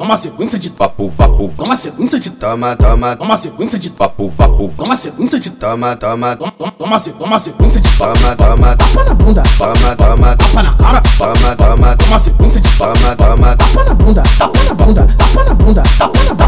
Uma 0.00 0.16
sequência 0.16 0.58
de 0.58 0.70
papo, 0.70 1.12
papo, 1.16 1.52
uma 1.58 1.74
sequência 1.76 2.18
de 2.20 2.30
Toma, 2.30 2.76
toma, 2.76 3.18
uma 3.20 3.36
sequência 3.36 3.78
de 3.78 3.90
papo, 3.90 4.32
papo, 4.38 4.72
uma 4.78 4.94
sequência 4.96 5.38
de 5.40 5.50
toma, 5.50 5.96
toma, 5.96 6.36
toma, 6.36 6.52
toma, 6.52 6.72
toma, 6.78 6.98
se- 6.98 7.10
toma 7.12 7.38
sequência 7.38 7.80
de 7.80 7.88
toma, 7.98 8.14
toma, 8.36 8.76
tapa 8.76 9.04
na 9.04 9.14
bunda, 9.14 9.42
toma, 9.58 9.96
toma, 9.96 10.36
tapa 10.36 10.62
na 10.62 10.72
cara, 10.74 11.00
toma, 11.02 11.56
toma, 11.56 11.96
toma 11.96 12.18
sequência 12.18 12.60
de 12.60 12.70
toma, 12.78 12.94
toma, 13.16 13.56
tapa 13.56 13.84
na 13.84 13.94
bunda, 13.94 14.22
tapa 14.38 14.58
na 14.68 14.74
bunda, 14.74 15.06
tapa 15.06 15.44
na 15.44 15.54
bunda, 15.54 15.82
tapa 15.98 16.18
na 16.24 16.34
tapa 16.36 16.47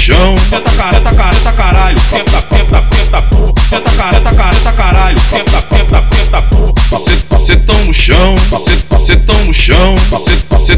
chão. 0.00 0.34
Tenta, 0.50 0.70
ca- 0.70 0.90
tenta, 0.90 1.14
ca- 1.14 1.30
tenta 1.30 1.52
caralho, 1.52 1.98
senta, 1.98 2.42
tenta, 2.42 2.82
tenta, 2.82 3.22
tenta, 3.70 3.90
ca- 3.90 4.10
tenta, 4.10 4.34
ca- 4.34 4.50
tenta 4.50 4.72
caralho, 4.72 5.18
senta, 5.18 5.62
tenta. 5.62 6.00
Você, 6.90 6.96
você 7.30 7.56
tão 7.56 7.84
no 7.84 7.94
chão, 7.94 8.34
tão 9.26 9.44
no 9.44 9.54
chão, 9.54 9.94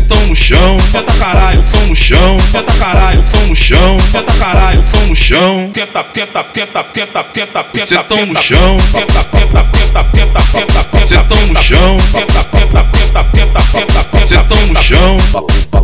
tão 0.09 0.27
no 0.27 0.37
chão. 0.37 0.77
Tenta 0.93 1.13
caralho, 1.13 1.63
tão 1.71 1.87
no 1.87 1.97
chão, 1.97 2.37
tenta 2.53 2.73
caralho, 2.73 3.25
tão 3.31 3.47
no 3.47 3.57
chão, 3.57 3.97
tenta 4.13 4.33
caralho, 4.33 4.85
tão 4.91 5.07
no 5.07 5.17
chão. 5.17 5.71
Tenta, 5.73 6.05
tenta, 6.05 6.45
tenta, 6.45 6.85
tenta, 6.85 7.25
tenta, 7.25 7.65
tenta, 7.65 8.05
tão 8.05 8.27
no 8.27 8.43
chão. 8.43 8.77
Tenta, 8.77 9.25
tenta, 9.25 9.65
tenta, 9.65 10.05
tenta, 10.05 10.41
tenta, 10.53 10.85
tenta, 10.85 11.25
tão 11.25 11.47
no 11.47 11.63
chão. 11.63 11.97
Tenta, 11.97 12.45
tenta, 12.45 12.85
tenta, 12.85 13.25
tenta, 13.25 13.61
tenta, 13.73 14.05
tenta, 14.05 14.45
tão 14.45 14.67
no 14.67 14.83
chão. 14.83 15.82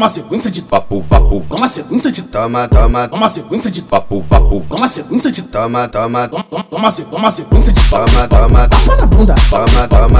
Uma 0.00 0.08
sequência 0.08 0.50
de 0.50 0.62
papo, 0.62 1.04
papo, 1.06 1.44
uma 1.50 1.68
sequência 1.68 2.10
de 2.10 2.22
toma, 2.22 2.66
toma, 2.66 3.06
uma 3.12 3.28
sequência 3.28 3.70
de 3.70 3.82
papo, 3.82 4.24
papo, 4.26 4.64
uma 4.70 4.88
sequência 4.88 5.30
de 5.30 5.42
toma, 5.42 5.86
toma, 5.88 6.26
toma, 6.26 6.42
toma, 6.44 6.64
toma, 6.64 6.90
se- 6.90 7.04
toma 7.04 7.30
sequência 7.30 7.70
de 7.70 7.86
toma, 7.86 8.06
toma, 8.26 8.66
tapa 8.66 8.96
na 8.96 9.04
bunda, 9.06 9.34
toma, 9.50 9.88
toma, 9.88 10.19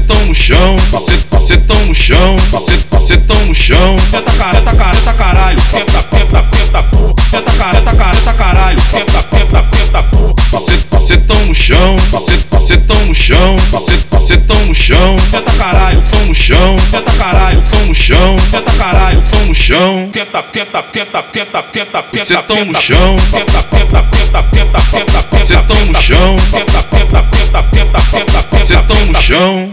chão. 15.01 15.15
Tenta 15.15 15.51
caralho, 15.57 16.03
tão 16.09 16.25
no 16.25 16.35
chão, 16.35 16.75
tenta 16.75 17.11
caralho, 17.11 17.63
tão 17.69 17.85
no 17.85 17.95
chão, 17.95 18.35
tenta 18.51 18.71
caralho, 18.71 19.23
tão 19.29 19.45
no 19.45 19.55
chão. 19.55 20.09
Tenta, 20.11 20.43
tenta, 20.43 20.83
tenta, 20.83 21.23
tenta, 21.23 21.63
tenta, 21.63 22.03
tenta, 22.03 22.43
tão 22.43 22.65
no 22.65 22.81
chão. 22.81 23.15
Tenta, 23.15 23.63
tenta, 23.63 24.03
tenta, 24.03 24.43
tenta, 24.43 24.79
tenta, 24.91 25.23
tenta, 25.23 25.63
tão 25.63 25.85
no 25.85 26.01
chão. 26.01 26.35
Tenta, 26.35 26.83
tenta, 26.83 27.23
tenta, 27.23 27.63
tenta, 27.63 27.99
tenta, 28.11 28.83
tenta, 28.83 29.11
no 29.11 29.21
chão. 29.21 29.69